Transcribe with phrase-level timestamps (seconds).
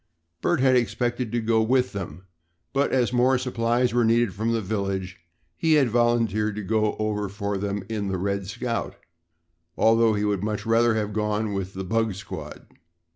[0.41, 2.25] Bert had expected to go with them,
[2.73, 5.19] but, as more supplies were needed from the village,
[5.55, 8.95] he had volunteered to go over for them in the "Red Scout,"
[9.77, 12.65] although he would much rather have gone with the "bug squad."